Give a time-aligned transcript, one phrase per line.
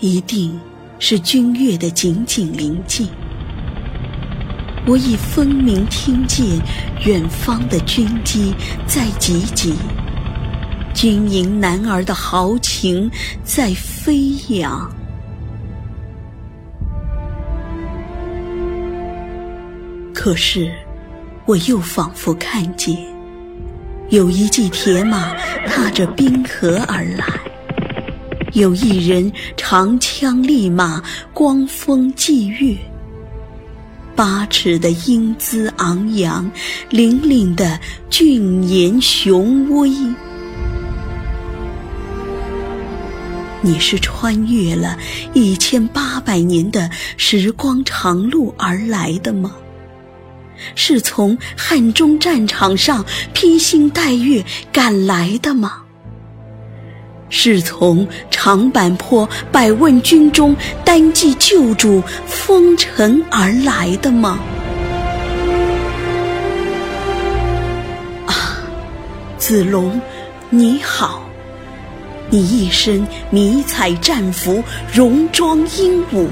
[0.00, 0.58] 一定
[0.98, 3.08] 是君越的紧紧临近。
[4.86, 6.46] 我已分明听见
[7.04, 8.54] 远方的军机
[8.86, 9.74] 在急急，
[10.94, 13.10] 军营男儿的豪情
[13.44, 14.90] 在飞扬。
[20.14, 20.72] 可是，
[21.44, 22.96] 我又仿佛看见，
[24.10, 25.34] 有一骑铁马
[25.66, 27.24] 踏着冰河而来，
[28.58, 31.00] 有一人长枪立马，
[31.32, 32.76] 光风霁月。
[34.16, 36.50] 八尺的英姿昂扬，
[36.90, 37.78] 凛凛的
[38.10, 39.92] 俊颜雄威。
[43.60, 44.98] 你是穿越了
[45.34, 49.54] 一千八百年的时光长路而来的吗？
[50.74, 55.84] 是从汉中战场上披星戴月赶来的吗？
[57.30, 64.38] 是从长坂坡百万军中单骑救主风尘而来的吗？
[68.26, 68.62] 啊，
[69.36, 70.00] 子龙，
[70.50, 71.22] 你好！
[72.30, 76.28] 你一身迷彩战服，戎装英武。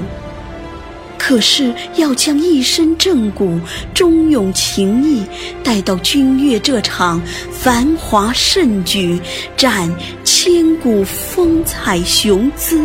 [1.27, 3.59] 可是要将一身正骨、
[3.93, 5.25] 忠勇情义
[5.61, 9.19] 带到君越这场繁华盛举，
[9.57, 12.79] 展千古风采雄姿。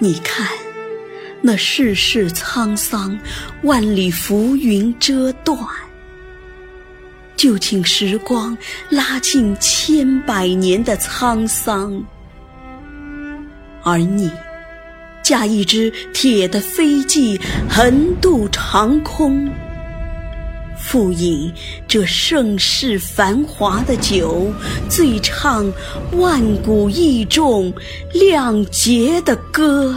[0.00, 0.48] 你看，
[1.40, 3.16] 那世事沧桑，
[3.62, 5.56] 万里浮云遮断。
[7.44, 8.56] 就请时光
[8.88, 12.02] 拉近千百年的沧桑，
[13.82, 14.30] 而你
[15.22, 19.46] 驾一只铁的飞骑横渡长空，
[20.78, 21.52] 复饮
[21.86, 24.50] 这盛世繁华的酒，
[24.88, 25.70] 醉唱
[26.12, 27.70] 万古义重
[28.14, 29.94] 亮节的歌。